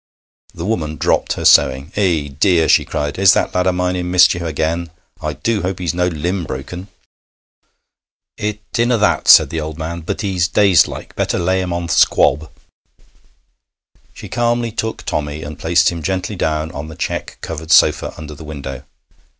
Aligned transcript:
The 0.55 0.65
woman 0.65 0.95
dropped 0.97 1.33
her 1.33 1.45
sewing. 1.45 1.91
'Eh, 1.95 2.29
dear!' 2.39 2.67
she 2.67 2.85
cried, 2.85 3.19
'is 3.19 3.33
that 3.33 3.53
lad 3.53 3.67
o' 3.67 3.71
mine 3.71 3.95
in 3.95 4.09
mischief 4.09 4.41
again? 4.41 4.89
I 5.21 5.33
do 5.33 5.61
hope 5.61 5.77
he's 5.77 5.93
no 5.93 6.07
limb 6.07 6.43
brokken.' 6.45 6.87
'It 8.35 8.59
in'na 8.79 8.97
that,' 8.97 9.27
said 9.27 9.51
the 9.51 9.61
old 9.61 9.77
man, 9.77 10.01
'but 10.01 10.21
he's 10.21 10.47
dazed 10.47 10.87
like. 10.87 11.15
Better 11.15 11.37
lay 11.37 11.61
him 11.61 11.71
on 11.71 11.85
th' 11.85 11.91
squab.' 11.91 12.49
She 14.15 14.27
calmly 14.27 14.71
took 14.71 15.03
Tommy 15.03 15.43
and 15.43 15.59
placed 15.59 15.89
him 15.91 16.01
gently 16.01 16.35
down 16.35 16.71
on 16.71 16.87
the 16.87 16.95
check 16.95 17.37
covered 17.41 17.69
sofa 17.69 18.11
under 18.17 18.33
the 18.33 18.43
window. 18.43 18.81